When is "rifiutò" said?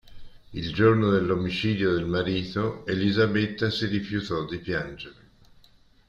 3.85-4.45